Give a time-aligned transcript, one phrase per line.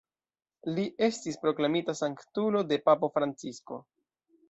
[0.69, 3.83] La li estis proklamita sanktulo de papo Francisko.